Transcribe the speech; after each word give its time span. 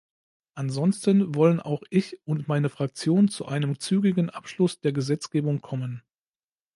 Ansonsten 0.55 1.35
wollen 1.35 1.59
auch 1.59 1.83
ich 1.91 2.19
und 2.25 2.47
meine 2.47 2.69
Fraktion 2.69 3.27
zu 3.27 3.45
einem 3.45 3.79
zügigen 3.79 4.31
Abschluss 4.31 4.79
der 4.79 4.93
Gesetzgebung 4.93 5.61
kommen. 5.61 6.01